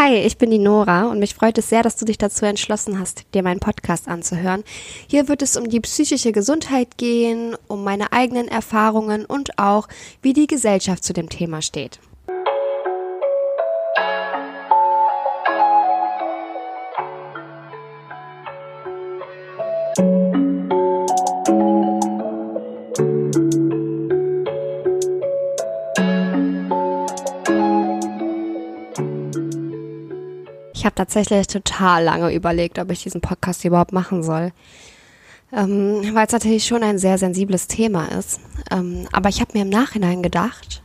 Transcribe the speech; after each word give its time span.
Hi, 0.00 0.14
ich 0.14 0.38
bin 0.38 0.52
die 0.52 0.60
Nora 0.60 1.06
und 1.06 1.18
mich 1.18 1.34
freut 1.34 1.58
es 1.58 1.70
sehr, 1.70 1.82
dass 1.82 1.96
du 1.96 2.04
dich 2.04 2.18
dazu 2.18 2.44
entschlossen 2.46 3.00
hast, 3.00 3.24
dir 3.34 3.42
meinen 3.42 3.58
Podcast 3.58 4.06
anzuhören. 4.06 4.62
Hier 5.08 5.26
wird 5.26 5.42
es 5.42 5.56
um 5.56 5.68
die 5.68 5.80
psychische 5.80 6.30
Gesundheit 6.30 6.98
gehen, 6.98 7.56
um 7.66 7.82
meine 7.82 8.12
eigenen 8.12 8.46
Erfahrungen 8.46 9.24
und 9.24 9.58
auch, 9.58 9.88
wie 10.22 10.34
die 10.34 10.46
Gesellschaft 10.46 11.02
zu 11.02 11.14
dem 11.14 11.28
Thema 11.28 11.62
steht. 11.62 11.98
Habe 30.88 30.94
tatsächlich 30.94 31.46
total 31.46 32.04
lange 32.04 32.32
überlegt, 32.32 32.78
ob 32.78 32.90
ich 32.90 33.02
diesen 33.02 33.20
Podcast 33.20 33.64
überhaupt 33.64 33.92
machen 33.92 34.22
soll. 34.22 34.52
Ähm, 35.52 36.02
weil 36.14 36.26
es 36.26 36.32
natürlich 36.32 36.66
schon 36.66 36.82
ein 36.82 36.98
sehr 36.98 37.18
sensibles 37.18 37.66
Thema 37.66 38.06
ist. 38.06 38.40
Ähm, 38.70 39.06
aber 39.12 39.28
ich 39.28 39.40
habe 39.40 39.52
mir 39.54 39.62
im 39.62 39.68
Nachhinein 39.68 40.22
gedacht, 40.22 40.82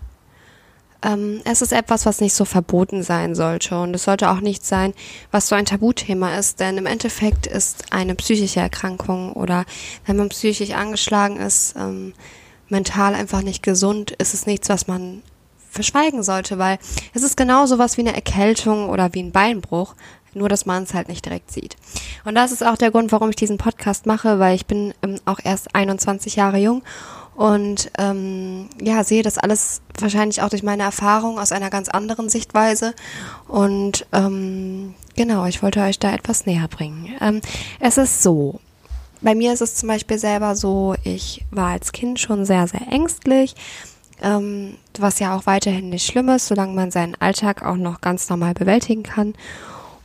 ähm, 1.01 1.41
es 1.45 1.61
ist 1.61 1.71
etwas, 1.73 2.05
was 2.05 2.21
nicht 2.21 2.33
so 2.33 2.43
verboten 2.45 3.01
sein 3.01 3.33
sollte. 3.33 3.79
Und 3.79 3.93
es 3.93 4.03
sollte 4.03 4.29
auch 4.29 4.41
nicht 4.41 4.65
sein, 4.65 4.93
was 5.31 5.47
so 5.47 5.55
ein 5.55 5.65
Tabuthema 5.65 6.37
ist. 6.37 6.59
Denn 6.59 6.77
im 6.77 6.85
Endeffekt 6.85 7.47
ist 7.47 7.93
eine 7.93 8.15
psychische 8.15 8.59
Erkrankung 8.59 9.33
oder 9.33 9.65
wenn 10.05 10.17
man 10.17 10.29
psychisch 10.29 10.71
angeschlagen 10.71 11.37
ist, 11.37 11.75
ähm, 11.77 12.13
mental 12.67 13.15
einfach 13.15 13.41
nicht 13.41 13.63
gesund, 13.63 14.11
ist 14.11 14.33
es 14.33 14.45
nichts, 14.45 14.67
was 14.67 14.87
man 14.87 15.23
verschweigen 15.73 16.23
sollte, 16.23 16.57
weil 16.59 16.77
es 17.13 17.23
ist 17.23 17.35
genau 17.35 17.65
sowas 17.65 17.97
wie 17.97 18.01
eine 18.01 18.15
Erkältung 18.15 18.89
oder 18.89 19.13
wie 19.13 19.23
ein 19.23 19.31
Beinbruch, 19.31 19.95
nur 20.33 20.49
dass 20.49 20.65
man 20.65 20.83
es 20.83 20.93
halt 20.93 21.09
nicht 21.09 21.25
direkt 21.25 21.51
sieht. 21.51 21.75
Und 22.25 22.35
das 22.35 22.51
ist 22.51 22.65
auch 22.65 22.77
der 22.77 22.91
Grund, 22.91 23.11
warum 23.11 23.29
ich 23.29 23.35
diesen 23.35 23.57
Podcast 23.57 24.05
mache, 24.05 24.39
weil 24.39 24.55
ich 24.55 24.65
bin 24.65 24.93
ähm, 25.01 25.19
auch 25.25 25.39
erst 25.43 25.75
21 25.75 26.35
Jahre 26.35 26.57
jung 26.57 26.83
und 27.35 27.91
ähm, 27.97 28.69
ja, 28.81 29.03
sehe 29.03 29.23
das 29.23 29.37
alles 29.37 29.81
wahrscheinlich 29.99 30.41
auch 30.41 30.49
durch 30.49 30.63
meine 30.63 30.83
Erfahrung 30.83 31.39
aus 31.39 31.51
einer 31.51 31.71
ganz 31.71 31.89
anderen 31.89 32.29
Sichtweise. 32.29 32.93
Und 33.47 34.05
ähm, 34.11 34.93
genau, 35.15 35.45
ich 35.45 35.63
wollte 35.63 35.81
euch 35.81 35.97
da 35.97 36.13
etwas 36.13 36.45
näher 36.45 36.67
bringen. 36.67 37.09
Ähm, 37.19 37.41
es 37.79 37.97
ist 37.97 38.21
so. 38.21 38.59
Bei 39.21 39.35
mir 39.35 39.53
ist 39.53 39.61
es 39.61 39.75
zum 39.75 39.87
Beispiel 39.87 40.19
selber 40.19 40.55
so, 40.55 40.95
ich 41.03 41.45
war 41.49 41.69
als 41.69 41.91
Kind 41.91 42.19
schon 42.19 42.45
sehr, 42.45 42.67
sehr 42.67 42.87
ängstlich 42.91 43.55
ähm, 44.21 44.77
was 44.97 45.19
ja 45.19 45.35
auch 45.35 45.45
weiterhin 45.45 45.89
nicht 45.89 46.05
schlimm 46.05 46.29
ist, 46.29 46.47
solange 46.47 46.73
man 46.73 46.91
seinen 46.91 47.15
Alltag 47.15 47.63
auch 47.63 47.75
noch 47.75 48.01
ganz 48.01 48.29
normal 48.29 48.53
bewältigen 48.53 49.03
kann. 49.03 49.33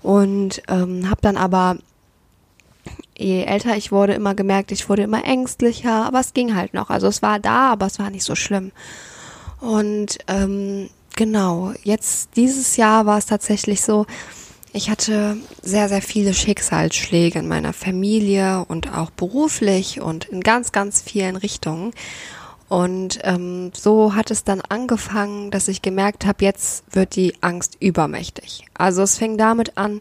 Und 0.02 0.62
ähm, 0.68 1.10
habe 1.10 1.20
dann 1.22 1.36
aber, 1.36 1.76
je 3.16 3.44
älter 3.44 3.76
ich 3.76 3.92
wurde, 3.92 4.14
immer 4.14 4.34
gemerkt, 4.34 4.72
ich 4.72 4.88
wurde 4.88 5.02
immer 5.02 5.24
ängstlicher, 5.24 6.06
aber 6.06 6.20
es 6.20 6.34
ging 6.34 6.54
halt 6.54 6.74
noch. 6.74 6.90
Also 6.90 7.08
es 7.08 7.22
war 7.22 7.38
da, 7.38 7.72
aber 7.72 7.86
es 7.86 7.98
war 7.98 8.10
nicht 8.10 8.24
so 8.24 8.34
schlimm. 8.34 8.72
Und 9.60 10.18
ähm, 10.28 10.88
genau, 11.16 11.72
jetzt 11.82 12.30
dieses 12.36 12.76
Jahr 12.76 13.06
war 13.06 13.18
es 13.18 13.26
tatsächlich 13.26 13.82
so, 13.82 14.06
ich 14.72 14.90
hatte 14.90 15.38
sehr, 15.62 15.88
sehr 15.88 16.02
viele 16.02 16.34
Schicksalsschläge 16.34 17.38
in 17.38 17.48
meiner 17.48 17.72
Familie 17.72 18.64
und 18.68 18.92
auch 18.94 19.10
beruflich 19.10 20.00
und 20.00 20.26
in 20.26 20.42
ganz, 20.42 20.72
ganz 20.72 21.00
vielen 21.00 21.36
Richtungen. 21.36 21.92
Und 22.68 23.20
ähm, 23.22 23.70
so 23.74 24.14
hat 24.14 24.30
es 24.30 24.44
dann 24.44 24.60
angefangen, 24.60 25.50
dass 25.50 25.68
ich 25.68 25.80
gemerkt 25.80 26.26
habe, 26.26 26.44
jetzt 26.44 26.84
wird 26.94 27.16
die 27.16 27.34
Angst 27.40 27.76
übermächtig. 27.80 28.64
Also 28.74 29.02
es 29.02 29.16
fing 29.16 29.38
damit 29.38 29.78
an, 29.78 30.00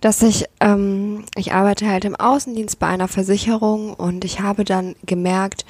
dass 0.00 0.22
ich, 0.22 0.46
ähm, 0.60 1.24
ich 1.36 1.52
arbeite 1.52 1.88
halt 1.88 2.04
im 2.04 2.16
Außendienst 2.16 2.78
bei 2.78 2.88
einer 2.88 3.08
Versicherung 3.08 3.94
und 3.94 4.24
ich 4.24 4.40
habe 4.40 4.64
dann 4.64 4.96
gemerkt, 5.06 5.64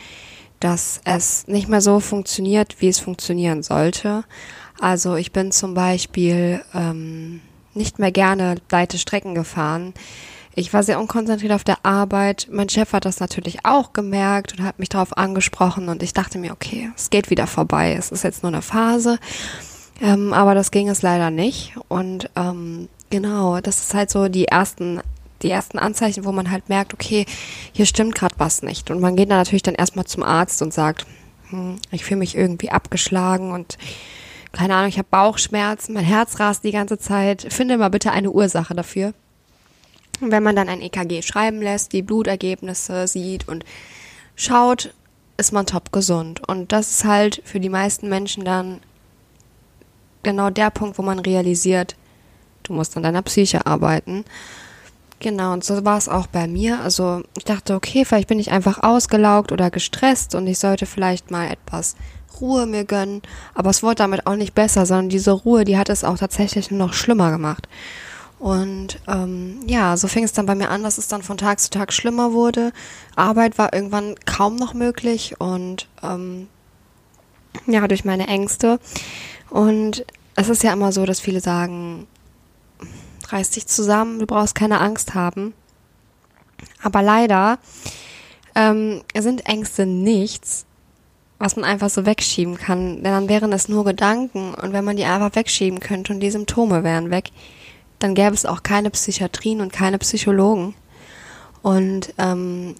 dass 0.61 1.01
es 1.05 1.47
nicht 1.47 1.69
mehr 1.69 1.81
so 1.81 2.01
funktioniert, 2.01 2.81
wie 2.81 2.89
es 2.89 2.99
funktionieren 2.99 3.63
sollte. 3.63 4.25
Also 4.81 5.17
ich 5.17 5.33
bin 5.33 5.53
zum 5.53 5.75
Beispiel 5.75 6.63
ähm, 6.75 7.41
nicht 7.75 7.99
mehr 7.99 8.13
gerne 8.13 8.57
weite 8.69 8.99
Strecken 8.99 9.35
gefahren. 9.35 9.95
Ich 10.59 10.73
war 10.73 10.83
sehr 10.83 10.99
unkonzentriert 10.99 11.53
auf 11.53 11.63
der 11.63 11.85
Arbeit. 11.85 12.49
Mein 12.51 12.69
Chef 12.69 12.93
hat 12.93 13.05
das 13.05 13.21
natürlich 13.21 13.65
auch 13.65 13.93
gemerkt 13.93 14.55
und 14.55 14.65
hat 14.65 14.81
mich 14.81 14.89
darauf 14.89 15.17
angesprochen 15.17 15.89
und 15.89 16.03
ich 16.03 16.15
dachte 16.15 16.37
mir, 16.37 16.51
okay, 16.51 16.91
es 16.97 17.11
geht 17.11 17.31
wieder 17.31 17.47
vorbei. 17.47 17.95
Es 17.97 18.11
ist 18.11 18.25
jetzt 18.25 18.43
nur 18.43 18.51
eine 18.51 18.61
Phase. 18.61 19.21
Ähm, 20.01 20.33
aber 20.33 20.57
das 20.57 20.73
ging 20.73 20.89
es 20.89 21.01
leider 21.01 21.31
nicht. 21.31 21.77
Und 21.87 22.29
ähm, 22.35 22.89
genau, 23.09 23.61
das 23.61 23.85
ist 23.85 23.95
halt 23.95 24.11
so 24.11 24.27
die 24.27 24.47
ersten 24.47 25.01
die 25.43 25.51
ersten 25.51 25.79
Anzeichen, 25.79 26.25
wo 26.25 26.33
man 26.33 26.51
halt 26.51 26.69
merkt, 26.69 26.93
okay, 26.93 27.25
hier 27.73 27.87
stimmt 27.87 28.17
gerade 28.17 28.35
was 28.39 28.63
nicht. 28.63 28.91
Und 28.91 29.01
man 29.01 29.15
geht 29.15 29.31
dann 29.31 29.39
natürlich 29.39 29.63
dann 29.63 29.77
erstmal 29.77 30.07
zum 30.07 30.25
Arzt 30.25 30.61
und 30.61 30.75
sagt, 30.75 31.07
hm, 31.51 31.77
ich 31.93 32.05
fühle 32.05 32.19
mich 32.19 32.35
irgendwie 32.35 32.71
abgeschlagen 32.71 33.53
und 33.53 33.79
keine 34.51 34.75
Ahnung, 34.75 34.89
ich 34.89 34.99
habe 34.99 35.07
Bauchschmerzen, 35.09 35.93
mein 35.93 36.05
Herz 36.05 36.41
rast 36.41 36.65
die 36.65 36.73
ganze 36.73 36.99
Zeit. 36.99 37.47
Finde 37.49 37.79
mal 37.79 37.91
bitte 37.91 38.11
eine 38.11 38.33
Ursache 38.33 38.75
dafür. 38.75 39.15
Wenn 40.21 40.43
man 40.43 40.57
dann 40.57 40.69
ein 40.69 40.83
EKG 40.83 41.23
schreiben 41.23 41.63
lässt, 41.63 41.93
die 41.93 42.03
Blutergebnisse 42.03 43.07
sieht 43.07 43.49
und 43.49 43.65
schaut, 44.37 44.93
ist 45.37 45.53
man 45.53 45.67
top 45.67 45.93
gesund. 45.93 46.47
Und 46.49 46.73
das 46.73 46.91
ist 46.91 47.05
halt 47.05 47.41
für 47.45 47.61
die 47.61 47.69
meisten 47.69 48.09
Menschen 48.09 48.45
dann 48.45 48.81
genau 50.23 50.51
der 50.51 50.71
Punkt, 50.71 50.99
wo 50.99 51.03
man 51.03 51.21
realisiert, 51.21 51.97
du 52.65 52.73
musst 52.73 52.97
an 52.97 53.03
deiner 53.03 53.23
Psyche 53.23 53.67
arbeiten. 53.67 54.25
Genau, 55.21 55.53
und 55.53 55.65
so 55.65 55.85
war 55.85 55.99
es 55.99 56.09
auch 56.09 56.29
bei 56.29 56.47
mir. 56.47 56.81
Also 56.81 57.23
ich 57.37 57.45
dachte, 57.45 57.75
okay, 57.75 58.05
vielleicht 58.05 58.29
bin 58.29 58.39
ich 58.39 58.53
einfach 58.53 58.83
ausgelaugt 58.83 59.51
oder 59.51 59.71
gestresst 59.71 60.35
und 60.35 60.47
ich 60.47 60.59
sollte 60.59 60.87
vielleicht 60.87 61.31
mal 61.31 61.49
etwas 61.51 61.97
Ruhe 62.41 62.67
mir 62.67 62.85
gönnen. 62.85 63.23
Aber 63.55 63.71
es 63.71 63.83
wurde 63.83 63.97
damit 63.97 64.27
auch 64.27 64.37
nicht 64.37 64.55
besser, 64.55 64.87
sondern 64.87 65.09
diese 65.09 65.33
Ruhe, 65.33 65.65
die 65.65 65.77
hat 65.77 65.89
es 65.89 66.05
auch 66.05 66.19
tatsächlich 66.19 66.71
noch 66.71 66.93
schlimmer 66.93 67.33
gemacht. 67.33 67.69
Und 68.39 69.01
ähm, 69.09 69.61
ja, 69.67 69.97
so 69.97 70.07
fing 70.07 70.23
es 70.23 70.33
dann 70.33 70.47
bei 70.47 70.55
mir 70.55 70.71
an, 70.71 70.85
dass 70.85 70.99
es 70.99 71.09
dann 71.09 71.23
von 71.23 71.39
Tag 71.39 71.59
zu 71.59 71.71
Tag 71.71 71.93
schlimmer 71.93 72.33
wurde. 72.33 72.73
Arbeit 73.17 73.59
war 73.59 73.73
irgendwann 73.73 74.15
kaum 74.27 74.57
noch 74.57 74.75
möglich 74.75 75.41
und 75.41 75.89
ähm, 76.03 76.49
ja, 77.67 77.87
durch 77.89 78.05
meine 78.05 78.29
Ängste. 78.29 78.79
Und 79.51 80.05
es 80.37 80.49
ist 80.49 80.63
ja 80.63 80.73
immer 80.73 80.93
so, 80.93 81.05
dass 81.05 81.19
viele 81.19 81.41
sagen, 81.41 82.07
reiß 83.29 83.51
dich 83.51 83.67
zusammen, 83.67 84.21
du 84.21 84.27
brauchst 84.27 84.55
keine 84.55 84.81
Angst 84.81 85.15
haben. 85.15 85.53
Aber 86.83 87.03
leider 87.03 87.59
ähm, 88.55 89.03
sind 89.17 89.47
Ängste 89.47 89.85
nichts, 89.85 90.65
was 91.39 91.57
man 91.57 91.65
einfach 91.65 91.91
so 91.91 92.07
wegschieben 92.07 92.57
kann. 92.57 93.03
Denn 93.03 93.13
dann 93.13 93.29
wären 93.29 93.53
es 93.53 93.69
nur 93.69 93.85
Gedanken 93.85 94.55
und 94.55 94.73
wenn 94.73 94.85
man 94.85 94.97
die 94.97 95.05
einfach 95.05 95.35
wegschieben 95.35 95.81
könnte 95.81 96.13
und 96.13 96.21
die 96.21 96.31
Symptome 96.31 96.85
wären 96.85 97.11
weg, 97.11 97.31
dann 97.99 98.15
gäbe 98.15 98.35
es 98.35 98.47
auch 98.47 98.63
keine 98.63 98.91
Psychiatrien 98.91 99.61
und 99.61 99.73
keine 99.73 99.99
Psychologen. 99.99 100.75
Und 101.63 102.15
ähm, 102.19 102.77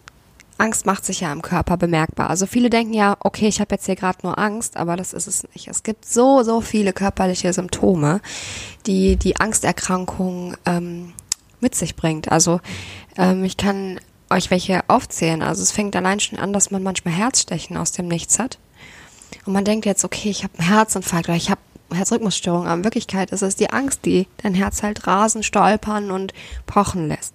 Angst 0.59 0.87
macht 0.87 1.05
sich 1.05 1.21
ja 1.21 1.33
im 1.33 1.43
Körper 1.43 1.77
bemerkbar. 1.77 2.31
Also 2.31 2.47
viele 2.47 2.69
denken 2.69 2.93
ja, 2.93 3.17
okay, 3.21 3.47
ich 3.47 3.61
habe 3.61 3.75
jetzt 3.75 3.87
hier 3.87 3.97
gerade 3.97 4.19
nur 4.25 4.39
Angst, 4.39 4.77
aber 4.77 4.97
das 4.97 5.13
ist 5.13 5.29
es 5.29 5.47
nicht. 5.55 5.69
Es 5.69 5.83
gibt 5.85 6.05
so, 6.05 6.43
so 6.43 6.61
viele 6.61 6.93
körperliche 6.93 7.53
Symptome, 7.53 8.21
die 8.87 9.17
die 9.17 9.37
Angsterkrankung 9.37 10.57
ähm, 10.67 11.13
mit 11.61 11.75
sich 11.75 11.97
bringt. 11.97 12.31
Also 12.31 12.61
ähm, 13.17 13.45
ich 13.45 13.57
kann 13.57 14.01
euch 14.31 14.51
welche 14.51 14.83
aufzählen. 14.89 15.43
Also 15.43 15.63
es 15.63 15.73
fängt 15.73 15.95
allein 15.97 16.21
schon 16.21 16.39
an, 16.39 16.53
dass 16.53 16.71
man 16.71 16.83
manchmal 16.83 17.15
Herzstechen 17.15 17.77
aus 17.77 17.93
dem 17.93 18.09
Nichts 18.09 18.39
hat. 18.39 18.59
Und 19.47 19.53
man 19.53 19.65
denkt 19.65 19.87
jetzt, 19.87 20.05
okay, 20.05 20.29
ich 20.31 20.43
habe 20.43 20.59
einen 20.59 20.69
Herzinfarkt 20.69 21.29
oder 21.29 21.37
ich 21.37 21.51
habe 21.51 21.61
Herzrhythmusstörung, 21.93 22.67
aber 22.67 22.75
in 22.77 22.85
Wirklichkeit 22.85 23.31
ist 23.31 23.43
es 23.43 23.57
die 23.57 23.71
Angst, 23.71 24.05
die 24.05 24.27
dein 24.43 24.55
Herz 24.55 24.83
halt 24.83 25.07
rasen, 25.07 25.43
stolpern 25.43 26.11
und 26.11 26.33
pochen 26.67 27.09
lässt. 27.09 27.35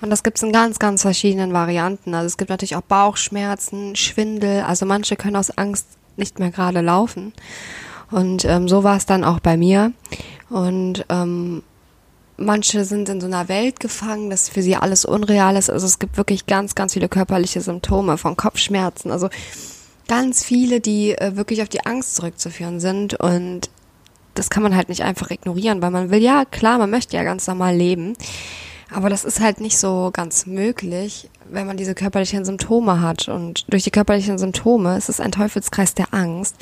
Und 0.00 0.10
das 0.10 0.22
gibt 0.22 0.36
es 0.36 0.42
in 0.42 0.52
ganz, 0.52 0.78
ganz 0.78 1.02
verschiedenen 1.02 1.52
Varianten. 1.52 2.14
Also 2.14 2.26
es 2.26 2.36
gibt 2.36 2.50
natürlich 2.50 2.76
auch 2.76 2.82
Bauchschmerzen, 2.82 3.96
Schwindel. 3.96 4.62
Also 4.62 4.84
manche 4.84 5.16
können 5.16 5.36
aus 5.36 5.56
Angst 5.56 5.86
nicht 6.16 6.38
mehr 6.38 6.50
gerade 6.50 6.80
laufen. 6.80 7.32
Und 8.10 8.44
ähm, 8.44 8.68
so 8.68 8.84
war 8.84 8.96
es 8.96 9.06
dann 9.06 9.24
auch 9.24 9.40
bei 9.40 9.56
mir. 9.56 9.92
Und 10.50 11.04
ähm, 11.08 11.62
manche 12.36 12.84
sind 12.84 13.08
in 13.08 13.20
so 13.20 13.26
einer 13.26 13.48
Welt 13.48 13.80
gefangen, 13.80 14.30
dass 14.30 14.48
für 14.48 14.62
sie 14.62 14.76
alles 14.76 15.04
unreal 15.04 15.56
ist. 15.56 15.70
Also 15.70 15.86
es 15.86 15.98
gibt 15.98 16.16
wirklich 16.16 16.46
ganz, 16.46 16.74
ganz 16.74 16.92
viele 16.92 17.08
körperliche 17.08 17.60
Symptome 17.60 18.18
von 18.18 18.36
Kopfschmerzen. 18.36 19.10
Also 19.10 19.28
ganz 20.08 20.44
viele, 20.44 20.80
die 20.80 21.12
äh, 21.12 21.36
wirklich 21.36 21.62
auf 21.62 21.68
die 21.68 21.84
Angst 21.84 22.16
zurückzuführen 22.16 22.80
sind. 22.80 23.14
Und 23.14 23.70
das 24.38 24.50
kann 24.50 24.62
man 24.62 24.76
halt 24.76 24.88
nicht 24.88 25.02
einfach 25.02 25.30
ignorieren, 25.30 25.82
weil 25.82 25.90
man 25.90 26.10
will, 26.10 26.22
ja 26.22 26.44
klar, 26.44 26.78
man 26.78 26.90
möchte 26.90 27.16
ja 27.16 27.24
ganz 27.24 27.46
normal 27.46 27.74
leben. 27.76 28.14
Aber 28.94 29.10
das 29.10 29.24
ist 29.24 29.40
halt 29.40 29.60
nicht 29.60 29.78
so 29.78 30.10
ganz 30.12 30.46
möglich, 30.46 31.28
wenn 31.50 31.66
man 31.66 31.76
diese 31.76 31.94
körperlichen 31.94 32.44
Symptome 32.44 33.00
hat. 33.00 33.28
Und 33.28 33.64
durch 33.68 33.82
die 33.82 33.90
körperlichen 33.90 34.38
Symptome 34.38 34.96
ist 34.96 35.08
es 35.08 35.18
ein 35.18 35.32
Teufelskreis 35.32 35.94
der 35.94 36.14
Angst. 36.14 36.54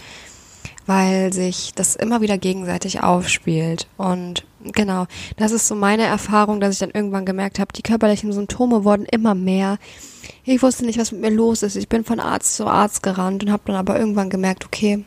weil 0.86 1.32
sich 1.32 1.72
das 1.74 1.96
immer 1.96 2.20
wieder 2.20 2.38
gegenseitig 2.38 3.02
aufspielt. 3.02 3.86
Und 3.96 4.44
genau, 4.62 5.06
das 5.36 5.52
ist 5.52 5.66
so 5.66 5.74
meine 5.74 6.04
Erfahrung, 6.04 6.60
dass 6.60 6.74
ich 6.74 6.78
dann 6.78 6.90
irgendwann 6.90 7.24
gemerkt 7.24 7.58
habe, 7.58 7.72
die 7.72 7.82
körperlichen 7.82 8.32
Symptome 8.32 8.84
wurden 8.84 9.06
immer 9.06 9.34
mehr. 9.34 9.78
Ich 10.44 10.62
wusste 10.62 10.84
nicht, 10.84 10.98
was 10.98 11.12
mit 11.12 11.22
mir 11.22 11.30
los 11.30 11.62
ist. 11.62 11.76
Ich 11.76 11.88
bin 11.88 12.04
von 12.04 12.20
Arzt 12.20 12.56
zu 12.56 12.66
Arzt 12.66 13.02
gerannt 13.02 13.44
und 13.44 13.52
habe 13.52 13.62
dann 13.66 13.76
aber 13.76 13.98
irgendwann 13.98 14.30
gemerkt, 14.30 14.66
okay, 14.66 15.04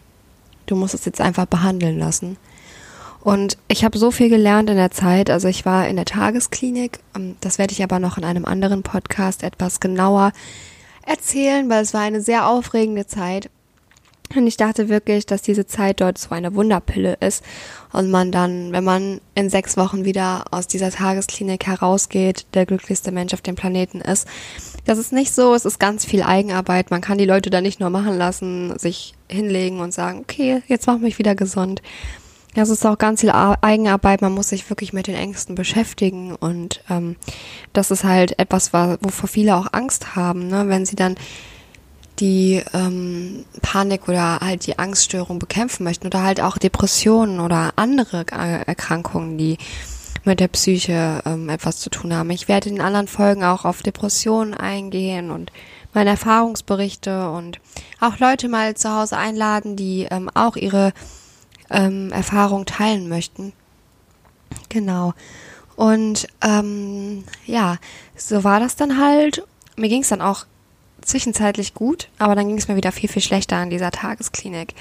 du 0.66 0.76
musst 0.76 0.96
es 0.96 1.06
jetzt 1.06 1.22
einfach 1.22 1.46
behandeln 1.46 2.00
lassen. 2.00 2.38
Und 3.22 3.58
ich 3.68 3.84
habe 3.84 3.98
so 3.98 4.12
viel 4.12 4.30
gelernt 4.30 4.70
in 4.70 4.78
der 4.78 4.92
Zeit. 4.92 5.30
Also 5.30 5.48
ich 5.48 5.66
war 5.66 5.88
in 5.88 5.96
der 5.96 6.06
Tagesklinik. 6.06 7.00
Ähm, 7.16 7.36
das 7.42 7.58
werde 7.58 7.74
ich 7.74 7.84
aber 7.84 8.00
noch 8.00 8.18
in 8.18 8.24
einem 8.24 8.46
anderen 8.46 8.84
Podcast 8.84 9.44
etwas 9.44 9.80
genauer 9.80 10.32
erzählen, 11.06 11.70
weil 11.70 11.84
es 11.84 11.94
war 11.94 12.02
eine 12.02 12.22
sehr 12.22 12.48
aufregende 12.48 13.08
Zeit. 13.08 13.50
Und 14.36 14.46
ich 14.46 14.58
dachte 14.58 14.90
wirklich, 14.90 15.26
dass 15.26 15.42
diese 15.42 15.68
Zeit 15.68 16.02
dort 16.02 16.18
so 16.18 16.32
eine 16.32 16.54
Wunderpille 16.54 17.18
ist 17.22 17.44
und 17.94 18.12
man 18.12 18.32
dann, 18.32 18.74
wenn 18.74 18.84
man 18.84 19.22
in 19.36 19.50
sechs 19.50 19.78
Wochen 19.78 20.04
wieder 20.04 20.46
aus 20.52 20.68
dieser 20.68 20.92
Tagesklinik 20.92 21.66
herausgeht, 21.66 22.46
der 22.54 22.66
glücklichste 22.66 23.14
Mensch 23.14 23.34
auf 23.34 23.42
dem 23.42 23.56
Planeten 23.56 24.02
ist. 24.02 24.28
Das 24.86 24.98
ist 24.98 25.14
nicht 25.14 25.34
so, 25.34 25.54
es 25.54 25.64
ist 25.64 25.80
ganz 25.80 26.04
viel 26.04 26.24
Eigenarbeit. 26.24 26.92
Man 26.92 27.02
kann 27.02 27.18
die 27.18 27.26
Leute 27.26 27.50
da 27.50 27.62
nicht 27.62 27.80
nur 27.80 27.90
machen 27.90 28.18
lassen, 28.18 28.78
sich 28.78 29.14
hinlegen 29.30 29.80
und 29.80 29.94
sagen, 29.94 30.20
okay, 30.20 30.62
jetzt 30.68 30.88
mach 30.88 30.98
mich 30.98 31.20
wieder 31.20 31.36
gesund. 31.36 31.82
Ja, 32.58 32.64
es 32.64 32.70
ist 32.70 32.88
auch 32.88 32.98
ganz 32.98 33.22
viel 33.22 33.30
Eigenarbeit. 33.30 34.24
Man 34.24 34.32
muss 34.32 34.50
sich 34.50 34.68
wirklich 34.68 34.92
mit 34.92 35.06
den 35.06 35.14
Ängsten 35.14 35.54
beschäftigen 35.54 36.34
und 36.34 36.82
ähm, 36.90 37.16
das 37.72 37.92
ist 37.92 38.04
halt 38.04 38.40
etwas, 38.40 38.74
wovor 38.74 39.30
viele 39.30 39.56
auch 39.56 39.68
Angst 39.74 40.16
haben, 40.16 40.48
ne? 40.48 40.68
wenn 40.68 40.84
sie 40.84 40.96
dann 40.96 41.14
die 42.18 42.64
ähm, 42.74 43.46
Panik 43.62 44.10
oder 44.10 44.40
halt 44.40 44.66
die 44.66 44.80
Angststörung 44.80 45.38
bekämpfen 45.38 45.84
möchten 45.84 46.08
oder 46.08 46.24
halt 46.24 46.42
auch 46.42 46.58
Depressionen 46.58 47.42
oder 47.42 47.74
andere 47.76 48.26
Erkrankungen, 48.32 49.38
die 49.38 49.60
mit 50.24 50.40
der 50.40 50.48
Psyche 50.48 51.22
ähm, 51.28 51.50
etwas 51.50 51.78
zu 51.78 51.92
tun 51.92 52.12
haben. 52.12 52.32
Ich 52.32 52.48
werde 52.48 52.70
in 52.70 52.82
anderen 52.82 53.08
Folgen 53.08 53.44
auch 53.44 53.66
auf 53.66 53.84
Depressionen 53.84 54.56
eingehen 54.56 55.30
und 55.30 55.52
meine 55.94 56.10
Erfahrungsberichte 56.10 57.30
und 57.30 57.60
auch 58.00 58.18
Leute 58.18 58.50
mal 58.50 58.74
zu 58.76 58.92
Hause 58.92 59.16
einladen, 59.16 59.76
die 59.76 60.08
ähm, 60.10 60.32
auch 60.34 60.56
ihre 60.56 60.92
ähm, 61.70 62.12
Erfahrung 62.12 62.66
teilen 62.66 63.10
möchten. 63.10 63.54
Genau. 64.70 65.14
Und 65.76 66.28
ähm, 66.42 67.24
ja, 67.46 67.78
so 68.16 68.44
war 68.44 68.60
das 68.60 68.76
dann 68.76 69.00
halt. 69.00 69.44
Mir 69.76 69.90
ging 69.90 70.02
es 70.02 70.10
dann 70.10 70.22
auch 70.22 70.46
zwischenzeitlich 71.02 71.74
gut, 71.74 72.10
aber 72.18 72.36
dann 72.36 72.48
ging 72.48 72.58
es 72.58 72.68
mir 72.68 72.76
wieder 72.76 72.92
viel, 72.92 73.10
viel 73.10 73.22
schlechter 73.22 73.58
an 73.58 73.70
dieser 73.70 73.92
Tagesklinik. 73.92 74.74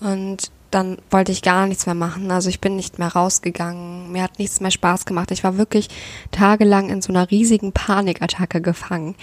Und 0.00 0.50
dann 0.70 0.98
wollte 1.10 1.30
ich 1.30 1.42
gar 1.42 1.66
nichts 1.66 1.86
mehr 1.86 1.94
machen. 1.94 2.30
Also 2.32 2.48
ich 2.48 2.60
bin 2.60 2.74
nicht 2.74 2.98
mehr 2.98 3.08
rausgegangen. 3.08 4.10
Mir 4.10 4.24
hat 4.24 4.40
nichts 4.40 4.60
mehr 4.60 4.72
Spaß 4.72 5.06
gemacht. 5.06 5.30
Ich 5.30 5.44
war 5.44 5.56
wirklich 5.56 5.88
tagelang 6.32 6.90
in 6.90 7.00
so 7.00 7.12
einer 7.12 7.30
riesigen 7.30 7.72
Panikattacke 7.72 8.60
gefangen. 8.60 9.14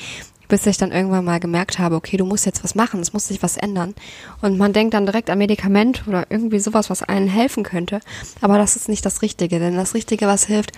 Bis 0.51 0.65
ich 0.65 0.77
dann 0.77 0.91
irgendwann 0.91 1.23
mal 1.23 1.39
gemerkt 1.39 1.79
habe, 1.79 1.95
okay, 1.95 2.17
du 2.17 2.25
musst 2.25 2.45
jetzt 2.45 2.61
was 2.61 2.75
machen, 2.75 2.99
es 2.99 3.13
muss 3.13 3.29
sich 3.29 3.41
was 3.41 3.55
ändern. 3.55 3.95
Und 4.41 4.57
man 4.57 4.73
denkt 4.73 4.93
dann 4.93 5.05
direkt 5.05 5.29
an 5.29 5.37
Medikament 5.37 6.03
oder 6.07 6.25
irgendwie 6.29 6.59
sowas, 6.59 6.89
was 6.89 7.03
einen 7.03 7.29
helfen 7.29 7.63
könnte. 7.63 8.01
Aber 8.41 8.57
das 8.57 8.75
ist 8.75 8.89
nicht 8.89 9.05
das 9.05 9.21
Richtige, 9.21 9.59
denn 9.59 9.77
das 9.77 9.93
Richtige, 9.93 10.27
was 10.27 10.47
hilft, 10.47 10.73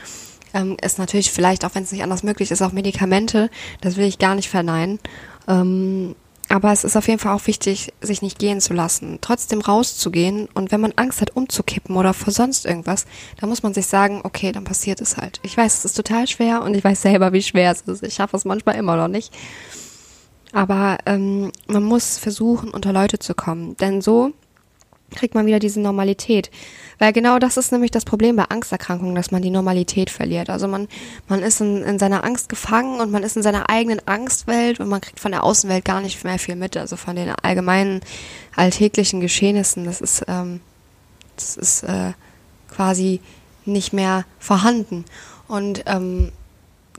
ähm, 0.53 0.77
ist 0.79 0.99
natürlich 0.99 1.31
vielleicht, 1.31 1.65
auch 1.65 1.73
wenn 1.73 1.81
es 1.81 1.91
nicht 1.91 2.03
anders 2.03 2.21
möglich 2.21 2.51
ist, 2.51 2.61
auch 2.61 2.71
Medikamente. 2.71 3.49
Das 3.81 3.97
will 3.97 4.05
ich 4.05 4.19
gar 4.19 4.35
nicht 4.35 4.47
verneinen. 4.47 4.99
Ähm, 5.47 6.13
aber 6.53 6.71
es 6.71 6.83
ist 6.83 6.95
auf 6.95 7.07
jeden 7.07 7.17
Fall 7.17 7.35
auch 7.35 7.47
wichtig, 7.47 7.91
sich 7.99 8.21
nicht 8.21 8.37
gehen 8.37 8.61
zu 8.61 8.75
lassen, 8.75 9.17
trotzdem 9.21 9.59
rauszugehen. 9.59 10.47
Und 10.53 10.71
wenn 10.71 10.81
man 10.81 10.93
Angst 10.97 11.19
hat, 11.19 11.35
umzukippen 11.35 11.95
oder 11.95 12.13
vor 12.13 12.31
sonst 12.31 12.67
irgendwas, 12.67 13.07
dann 13.39 13.49
muss 13.49 13.63
man 13.63 13.73
sich 13.73 13.87
sagen, 13.87 14.21
okay, 14.23 14.51
dann 14.51 14.63
passiert 14.63 15.01
es 15.01 15.17
halt. 15.17 15.39
Ich 15.41 15.57
weiß, 15.57 15.79
es 15.79 15.85
ist 15.85 15.95
total 15.95 16.27
schwer 16.27 16.61
und 16.61 16.75
ich 16.75 16.83
weiß 16.83 17.01
selber, 17.01 17.33
wie 17.33 17.41
schwer 17.41 17.71
es 17.71 17.81
ist. 17.81 18.03
Ich 18.03 18.13
schaffe 18.13 18.37
es 18.37 18.45
manchmal 18.45 18.75
immer 18.75 18.95
noch 18.95 19.07
nicht. 19.07 19.33
Aber 20.51 20.99
ähm, 21.07 21.51
man 21.65 21.81
muss 21.81 22.19
versuchen, 22.19 22.69
unter 22.69 22.93
Leute 22.93 23.17
zu 23.17 23.33
kommen. 23.33 23.75
Denn 23.77 24.01
so 24.01 24.31
kriegt 25.13 25.35
man 25.35 25.45
wieder 25.45 25.59
diese 25.59 25.79
Normalität. 25.79 26.51
Weil 26.99 27.13
genau 27.13 27.39
das 27.39 27.57
ist 27.57 27.71
nämlich 27.71 27.91
das 27.91 28.05
Problem 28.05 28.35
bei 28.35 28.45
Angsterkrankungen, 28.45 29.15
dass 29.15 29.31
man 29.31 29.41
die 29.41 29.49
Normalität 29.49 30.09
verliert. 30.09 30.49
Also 30.49 30.67
man, 30.67 30.87
man 31.27 31.41
ist 31.41 31.59
in, 31.61 31.81
in 31.83 31.99
seiner 31.99 32.23
Angst 32.23 32.49
gefangen 32.49 32.99
und 32.99 33.11
man 33.11 33.23
ist 33.23 33.35
in 33.35 33.43
seiner 33.43 33.69
eigenen 33.69 34.07
Angstwelt 34.07 34.79
und 34.79 34.89
man 34.89 35.01
kriegt 35.01 35.19
von 35.19 35.31
der 35.31 35.43
Außenwelt 35.43 35.85
gar 35.85 36.01
nicht 36.01 36.23
mehr 36.23 36.39
viel 36.39 36.55
mit. 36.55 36.77
Also 36.77 36.95
von 36.95 37.15
den 37.15 37.29
allgemeinen 37.41 38.01
alltäglichen 38.55 39.19
Geschehnissen. 39.19 39.85
Das 39.85 40.01
ist, 40.01 40.23
ähm, 40.27 40.61
das 41.35 41.57
ist 41.57 41.83
äh, 41.83 42.13
quasi 42.69 43.19
nicht 43.65 43.93
mehr 43.93 44.25
vorhanden. 44.39 45.05
Und 45.47 45.83
ähm, 45.85 46.31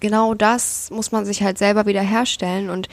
genau 0.01 0.35
das 0.35 0.91
muss 0.91 1.13
man 1.13 1.25
sich 1.25 1.43
halt 1.43 1.59
selber 1.59 1.87
wieder 1.87 2.03
herstellen 2.03 2.71
und 2.71 2.89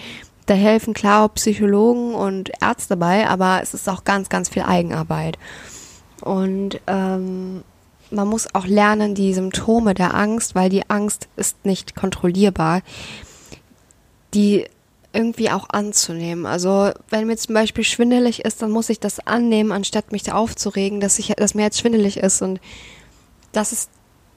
da 0.51 0.57
helfen 0.57 0.94
klar 0.94 1.24
auch 1.24 1.33
Psychologen 1.36 2.13
und 2.13 2.51
Ärzte 2.59 2.98
bei, 2.98 3.25
aber 3.25 3.62
es 3.63 3.74
ist 3.74 3.88
auch 3.88 4.03
ganz, 4.03 4.27
ganz 4.27 4.50
viel 4.50 4.63
Eigenarbeit. 4.63 5.38
Und 6.19 6.81
ähm, 6.88 7.63
man 8.09 8.27
muss 8.27 8.53
auch 8.53 8.65
lernen, 8.65 9.15
die 9.15 9.33
Symptome 9.33 9.94
der 9.94 10.13
Angst, 10.13 10.53
weil 10.53 10.69
die 10.69 10.89
Angst 10.89 11.30
ist 11.38 11.63
nicht 11.63 11.95
kontrollierbar, 11.95 12.81
die 14.33 14.65
irgendwie 15.13 15.51
auch 15.51 15.69
anzunehmen. 15.69 16.45
Also 16.45 16.92
wenn 17.09 17.27
mir 17.27 17.38
zum 17.38 17.56
Beispiel 17.56 17.86
schwindelig 17.86 18.44
ist, 18.44 18.62
dann 18.62 18.71
muss 18.71 18.89
ich 18.89 19.00
das 19.00 19.25
annehmen, 19.25 19.71
anstatt 19.71 20.12
mich 20.12 20.24
da 20.24 20.33
aufzuregen, 20.33 21.00
dass 21.00 21.18
ich, 21.18 21.30
dass 21.30 21.56
mir 21.56 21.63
jetzt 21.63 21.80
schwindelig 21.80 22.18
ist. 22.18 22.42
Und 22.42 22.59
das 23.53 23.71
ist, 23.71 23.89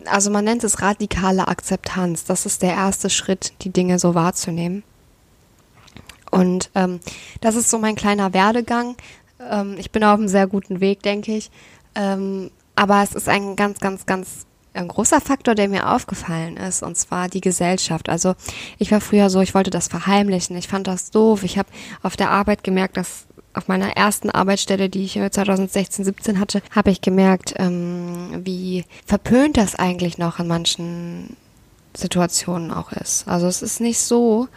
also 0.05 0.31
man 0.31 0.45
nennt 0.45 0.63
es 0.63 0.81
radikale 0.81 1.49
Akzeptanz. 1.49 2.25
Das 2.25 2.47
ist 2.47 2.63
der 2.63 2.75
erste 2.75 3.11
Schritt, 3.11 3.53
die 3.63 3.71
Dinge 3.71 3.99
so 3.99 4.15
wahrzunehmen. 4.15 4.85
Und 6.35 6.71
ähm, 6.75 7.01
das 7.41 7.55
ist 7.55 7.71
so 7.71 7.79
mein 7.79 7.95
kleiner 7.95 8.33
Werdegang. 8.33 8.97
Ähm, 9.41 9.77
ich 9.79 9.91
bin 9.91 10.05
auf 10.05 10.19
einem 10.19 10.29
sehr 10.29 10.47
guten 10.47 10.81
Weg, 10.81 11.03
denke 11.03 11.37
ich. 11.37 11.51
Ähm, 11.95 12.51
aber 12.75 13.03
es 13.03 13.15
ist 13.15 13.29
ein 13.29 13.57
ganz, 13.57 13.79
ganz, 13.79 14.07
ganz 14.07 14.47
ein 14.75 14.89
großer 14.89 15.21
Faktor, 15.21 15.55
der 15.55 15.69
mir 15.69 15.89
aufgefallen 15.89 16.57
ist, 16.57 16.83
und 16.83 16.97
zwar 16.97 17.29
die 17.29 17.41
Gesellschaft. 17.41 18.09
Also 18.09 18.35
ich 18.79 18.91
war 18.91 19.01
früher 19.01 19.31
so, 19.31 19.41
ich 19.41 19.55
wollte 19.55 19.71
das 19.71 19.87
verheimlichen, 19.87 20.57
ich 20.57 20.67
fand 20.67 20.89
das 20.89 21.13
doof. 21.13 21.45
Ich 21.45 21.59
habe 21.59 21.69
auf 22.03 22.17
der 22.17 22.31
Arbeit 22.31 22.65
gemerkt, 22.65 22.97
dass 22.97 23.27
auf 23.53 23.69
meiner 23.69 23.97
ersten 23.97 24.31
Arbeitsstelle, 24.31 24.89
die 24.89 25.05
ich 25.05 25.13
2016, 25.13 26.05
17 26.05 26.41
hatte, 26.41 26.61
habe 26.73 26.91
ich 26.91 27.01
gemerkt, 27.01 27.55
ähm, 27.59 28.41
wie 28.45 28.85
verpönt 29.07 29.57
das 29.57 29.77
eigentlich 29.77 30.19
noch 30.19 30.41
in 30.41 30.49
manchen 30.49 31.37
Situationen 31.97 32.73
auch 32.73 32.91
ist. 32.91 33.29
Also 33.29 33.47
es 33.47 33.63
ist 33.63 33.81
nicht 33.81 34.01
so, 34.01 34.49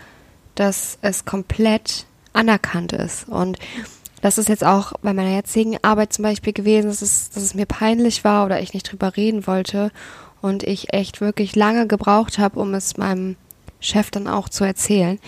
dass 0.60 0.98
es 1.02 1.26
komplett 1.26 2.06
anerkannt 2.34 2.94
ist. 2.94 3.28
Und 3.28 3.58
das 4.22 4.38
ist 4.38 4.50
jetzt 4.50 4.64
auch 4.64 4.94
bei 5.02 5.14
meiner 5.14 5.34
jetzigen 5.34 5.78
Arbeit 5.84 6.14
zum 6.14 6.24
Beispiel 6.24 6.54
gewesen, 6.54 6.88
dass 6.88 7.02
es, 7.02 7.30
dass 7.30 7.44
es 7.44 7.54
mir 7.54 7.66
peinlich 7.66 8.24
war 8.24 8.46
oder 8.46 8.60
ich 8.62 8.74
nicht 8.74 8.92
drüber 8.92 9.16
reden 9.16 9.48
wollte 9.48 9.92
und 10.42 10.64
ich 10.64 10.94
echt 10.94 11.22
wirklich 11.22 11.56
lange 11.56 11.88
gebraucht 11.88 12.40
habe, 12.40 12.60
um 12.60 12.74
es 12.74 12.98
meinem 12.98 13.36
Chef 13.80 14.12
dann 14.12 14.28
auch 14.28 14.50
zu 14.50 14.64
erzählen. 14.64 15.20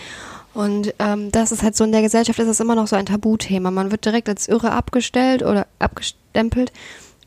Und 0.52 0.94
ähm, 0.98 1.30
das 1.30 1.52
ist 1.52 1.62
halt 1.62 1.76
so 1.76 1.84
in 1.84 1.92
der 1.92 2.02
Gesellschaft 2.02 2.38
ist 2.40 2.48
es 2.48 2.60
immer 2.60 2.74
noch 2.74 2.88
so 2.88 2.96
ein 2.96 3.06
Tabuthema. 3.06 3.70
Man 3.70 3.92
wird 3.92 4.04
direkt 4.04 4.28
als 4.28 4.48
irre 4.48 4.72
abgestellt 4.72 5.42
oder 5.42 5.66
abgestempelt 5.78 6.72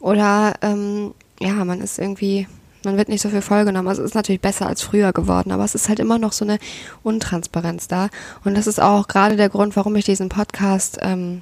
oder 0.01 0.55
ähm, 0.61 1.13
ja, 1.39 1.53
man 1.65 1.81
ist 1.81 1.99
irgendwie, 1.99 2.47
man 2.85 2.97
wird 2.97 3.09
nicht 3.09 3.21
so 3.21 3.29
viel 3.29 3.41
vollgenommen. 3.41 3.87
Also 3.87 4.01
es 4.01 4.09
ist 4.09 4.15
natürlich 4.15 4.41
besser 4.41 4.67
als 4.67 4.81
früher 4.81 5.13
geworden, 5.13 5.51
aber 5.51 5.63
es 5.63 5.75
ist 5.75 5.89
halt 5.89 5.99
immer 5.99 6.19
noch 6.19 6.33
so 6.33 6.45
eine 6.45 6.59
Untransparenz 7.03 7.87
da. 7.87 8.09
Und 8.43 8.55
das 8.55 8.67
ist 8.67 8.81
auch 8.81 9.07
gerade 9.07 9.35
der 9.35 9.49
Grund, 9.49 9.75
warum 9.75 9.95
ich 9.95 10.05
diesen 10.05 10.29
Podcast 10.29 10.97
ähm, 11.01 11.41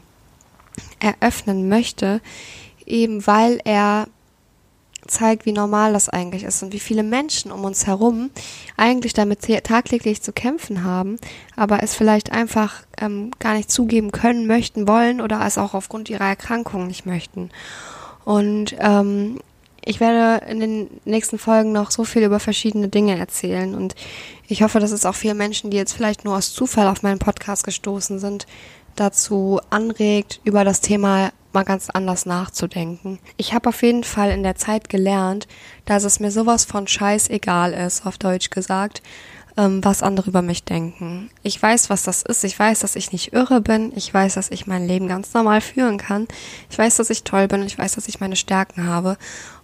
eröffnen 0.99 1.69
möchte, 1.69 2.21
eben 2.85 3.25
weil 3.27 3.59
er 3.63 4.07
zeigt, 5.07 5.45
wie 5.45 5.51
normal 5.51 5.93
das 5.93 6.09
eigentlich 6.09 6.43
ist 6.43 6.61
und 6.63 6.73
wie 6.73 6.79
viele 6.79 7.03
Menschen 7.03 7.51
um 7.51 7.63
uns 7.63 7.87
herum 7.87 8.29
eigentlich 8.77 9.13
damit 9.13 9.41
tagtäglich 9.63 10.21
zu 10.21 10.31
kämpfen 10.31 10.83
haben, 10.83 11.17
aber 11.55 11.83
es 11.83 11.95
vielleicht 11.95 12.31
einfach 12.31 12.83
ähm, 12.99 13.31
gar 13.39 13.55
nicht 13.55 13.71
zugeben 13.71 14.11
können, 14.11 14.47
möchten, 14.47 14.87
wollen 14.87 15.21
oder 15.21 15.45
es 15.45 15.57
auch 15.57 15.73
aufgrund 15.73 16.09
ihrer 16.09 16.27
Erkrankung 16.27 16.87
nicht 16.87 17.05
möchten. 17.05 17.49
Und 18.23 18.75
ähm, 18.79 19.39
ich 19.83 19.99
werde 19.99 20.45
in 20.45 20.59
den 20.59 20.89
nächsten 21.05 21.37
Folgen 21.37 21.71
noch 21.71 21.91
so 21.91 22.03
viel 22.03 22.23
über 22.23 22.39
verschiedene 22.39 22.87
Dinge 22.87 23.17
erzählen 23.17 23.75
und 23.75 23.95
ich 24.47 24.63
hoffe, 24.63 24.79
dass 24.79 24.91
es 24.91 25.05
auch 25.05 25.15
viele 25.15 25.33
Menschen, 25.33 25.71
die 25.71 25.77
jetzt 25.77 25.93
vielleicht 25.93 26.25
nur 26.25 26.35
aus 26.35 26.53
Zufall 26.53 26.87
auf 26.87 27.03
meinen 27.03 27.19
Podcast 27.19 27.63
gestoßen 27.63 28.19
sind, 28.19 28.45
dazu 28.95 29.59
anregt, 29.69 30.41
über 30.43 30.63
das 30.63 30.81
Thema 30.81 31.31
mal 31.53 31.63
ganz 31.63 31.89
anders 31.89 32.25
nachzudenken. 32.25 33.19
Ich 33.37 33.53
habe 33.53 33.69
auf 33.69 33.81
jeden 33.81 34.03
Fall 34.03 34.31
in 34.31 34.43
der 34.43 34.55
Zeit 34.55 34.89
gelernt, 34.89 35.47
dass 35.85 36.03
es 36.03 36.19
mir 36.19 36.31
sowas 36.31 36.65
von 36.65 36.87
scheißegal 36.87 37.73
ist, 37.73 38.05
auf 38.05 38.17
Deutsch 38.17 38.49
gesagt, 38.49 39.01
ähm, 39.57 39.83
was 39.83 40.03
andere 40.03 40.29
über 40.29 40.41
mich 40.41 40.63
denken. 40.63 41.29
Ich 41.43 41.61
weiß, 41.61 41.89
was 41.89 42.03
das 42.03 42.21
ist. 42.21 42.43
Ich 42.43 42.57
weiß, 42.57 42.79
dass 42.79 42.95
ich 42.95 43.11
nicht 43.11 43.33
irre 43.33 43.61
bin. 43.61 43.91
Ich 43.95 44.13
weiß, 44.13 44.35
dass 44.35 44.51
ich 44.51 44.67
mein 44.67 44.87
Leben 44.87 45.07
ganz 45.07 45.33
normal 45.33 45.61
führen 45.61 45.97
kann. 45.97 46.27
Ich 46.69 46.77
weiß, 46.77 46.97
dass 46.97 47.09
ich 47.09 47.23
toll 47.23 47.47
bin. 47.47 47.63
Ich 47.63 47.77
weiß, 47.77 47.95
dass 47.95 48.07
ich 48.07 48.19
meine 48.19 48.35
Stärken 48.35 48.87
habe. 48.87 49.17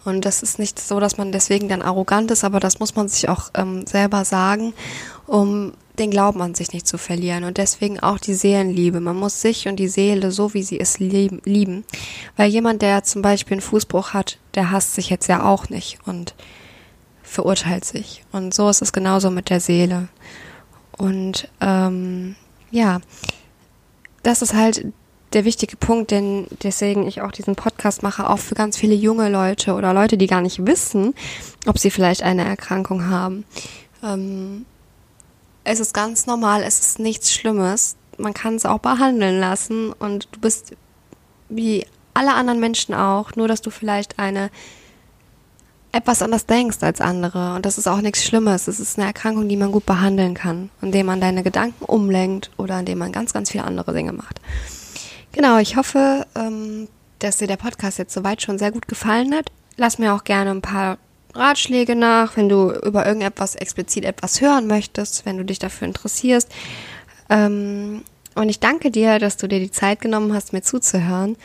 Und 0.06 0.26
das 0.26 0.44
ist 0.44 0.60
nicht 0.60 0.80
so, 0.80 1.00
dass 1.00 1.18
man 1.18 1.32
deswegen 1.32 1.68
dann 1.68 1.82
arrogant 1.82 2.32
ist, 2.32 2.44
aber 2.44 2.60
das 2.60 2.80
muss 2.80 2.96
man 2.96 3.10
sich 3.10 3.28
auch 3.28 3.50
ähm, 3.56 3.86
selber 3.86 4.24
sagen, 4.24 4.74
um 5.26 5.74
den 6.00 6.12
Glauben 6.12 6.42
an 6.42 6.56
sich 6.56 6.72
nicht 6.72 6.88
zu 6.88 6.98
verlieren. 6.98 7.44
Und 7.44 7.58
deswegen 7.58 8.00
auch 8.00 8.20
die 8.20 8.34
Seelenliebe. 8.34 9.00
Man 9.00 9.16
muss 9.16 9.42
sich 9.42 9.68
und 9.68 9.78
die 9.78 9.88
Seele 9.88 10.32
so, 10.32 10.54
wie 10.54 10.64
sie 10.64 10.78
ist, 10.78 11.00
lieben. 11.00 11.84
Weil 12.36 12.50
jemand, 12.50 12.82
der 12.82 13.04
zum 13.04 13.22
Beispiel 13.22 13.56
einen 13.56 13.62
Fußbruch 13.62 14.14
hat, 14.14 14.38
der 14.56 14.72
hasst 14.72 14.96
sich 14.96 15.10
jetzt 15.10 15.28
ja 15.28 15.44
auch 15.44 15.70
nicht. 15.70 16.00
Und 16.06 16.36
verurteilt 17.28 17.86
sich. 17.86 18.24
Und 18.32 18.54
so 18.54 18.70
ist 18.70 18.82
es 18.82 18.94
genauso 18.94 19.30
mit 19.30 19.50
der 19.50 19.60
Seele. 19.60 20.08
Und 20.98 21.50
ähm, 21.62 22.36
ja, 22.72 23.00
das 24.24 24.42
ist 24.42 24.54
halt 24.54 24.86
der 25.34 25.46
wichtige 25.46 25.76
Punkt, 25.76 26.12
denn 26.12 26.48
deswegen 26.64 27.06
ich 27.06 27.22
auch 27.22 27.32
diesen 27.32 27.56
Podcast 27.56 28.02
mache, 28.02 28.30
auch 28.30 28.40
für 28.40 28.56
ganz 28.56 28.78
viele 28.78 28.96
junge 28.96 29.30
Leute 29.30 29.74
oder 29.74 29.94
Leute, 29.94 30.18
die 30.18 30.28
gar 30.28 30.42
nicht 30.42 30.66
wissen, 30.66 31.14
ob 31.66 31.78
sie 31.78 31.92
vielleicht 31.92 32.24
eine 32.24 32.46
Erkrankung 32.46 33.10
haben. 33.10 33.46
Ähm, 34.04 34.66
es 35.64 35.80
ist 35.80 35.94
ganz 35.94 36.26
normal, 36.28 36.64
es 36.64 36.80
ist 36.80 37.00
nichts 37.00 37.34
Schlimmes. 37.34 37.98
Man 38.18 38.34
kann 38.34 38.56
es 38.56 38.66
auch 38.66 38.80
behandeln 38.80 39.40
lassen 39.40 39.92
und 39.92 40.30
du 40.32 40.40
bist 40.40 40.76
wie 41.50 41.86
alle 42.14 42.34
anderen 42.34 42.60
Menschen 42.60 42.96
auch, 42.96 43.36
nur 43.36 43.48
dass 43.48 43.62
du 43.62 43.70
vielleicht 43.70 44.18
eine 44.18 44.50
etwas 45.98 46.22
anders 46.22 46.46
denkst 46.46 46.78
als 46.82 47.02
andere. 47.02 47.56
Und 47.56 47.66
das 47.66 47.78
ist 47.78 47.88
auch 47.88 48.02
nichts 48.02 48.24
Schlimmes. 48.24 48.68
Es 48.68 48.80
ist 48.80 48.98
eine 48.98 49.08
Erkrankung, 49.08 49.50
die 49.50 49.58
man 49.58 49.72
gut 49.72 49.86
behandeln 49.86 50.34
kann, 50.34 50.70
indem 50.82 51.08
man 51.08 51.20
deine 51.20 51.44
Gedanken 51.44 51.86
umlenkt 51.86 52.52
oder 52.58 52.80
indem 52.80 53.00
man 53.00 53.12
ganz, 53.12 53.34
ganz 53.34 53.52
viele 53.52 53.64
andere 53.64 53.94
Dinge 53.94 54.14
macht. 54.14 54.40
Genau, 55.32 55.58
ich 55.58 55.76
hoffe, 55.76 56.26
ähm, 56.36 56.88
dass 57.20 57.38
dir 57.38 57.48
der 57.48 57.58
Podcast 57.58 57.98
jetzt 57.98 58.14
soweit 58.14 58.42
schon 58.42 58.60
sehr 58.60 58.72
gut 58.72 58.88
gefallen 58.88 59.34
hat. 59.34 59.52
Lass 59.76 60.00
mir 60.00 60.14
auch 60.14 60.24
gerne 60.24 60.52
ein 60.52 60.62
paar 60.62 60.98
Ratschläge 61.34 61.96
nach, 61.96 62.38
wenn 62.38 62.50
du 62.50 62.72
über 62.72 63.06
irgendetwas 63.06 63.56
explizit 63.56 64.06
etwas 64.06 64.42
hören 64.42 64.68
möchtest, 64.68 65.26
wenn 65.26 65.38
du 65.38 65.46
dich 65.46 65.60
dafür 65.60 65.88
interessierst. 65.88 66.50
Ähm, 67.30 68.04
und 68.36 68.50
ich 68.50 68.60
danke 68.60 68.92
dir, 68.92 69.20
dass 69.20 69.38
du 69.38 69.48
dir 69.48 69.60
die 69.60 69.72
Zeit 69.72 70.00
genommen 70.02 70.34
hast, 70.34 70.54
mir 70.54 70.62
zuzuhören. 70.62 71.38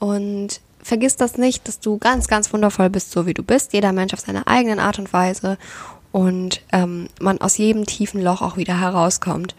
Und 0.00 0.60
vergiss 0.84 1.16
das 1.16 1.36
nicht, 1.38 1.66
dass 1.66 1.80
du 1.80 1.98
ganz, 1.98 2.28
ganz 2.28 2.52
wundervoll 2.52 2.90
bist, 2.90 3.10
so 3.10 3.26
wie 3.26 3.34
du 3.34 3.42
bist. 3.42 3.72
Jeder 3.72 3.92
Mensch 3.92 4.12
auf 4.12 4.20
seine 4.20 4.46
eigenen 4.46 4.78
Art 4.78 4.98
und 5.00 5.12
Weise 5.12 5.58
und 6.12 6.62
ähm, 6.72 7.08
man 7.20 7.40
aus 7.40 7.56
jedem 7.56 7.86
tiefen 7.86 8.22
Loch 8.22 8.42
auch 8.42 8.56
wieder 8.56 8.78
herauskommt. 8.78 9.56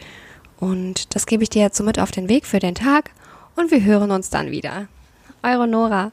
Und 0.58 1.14
das 1.16 1.26
gebe 1.26 1.44
ich 1.44 1.50
dir 1.50 1.64
jetzt 1.64 1.78
so 1.78 1.84
mit 1.84 2.00
auf 2.00 2.12
den 2.12 2.30
Weg 2.30 2.46
für 2.46 2.60
den 2.60 2.76
Tag 2.76 3.12
und 3.56 3.72
wir 3.72 3.84
hören 3.84 4.12
uns 4.12 4.30
dann 4.30 4.52
wieder. 4.52 4.88
Eure 5.44 5.68
Nora. 5.68 6.12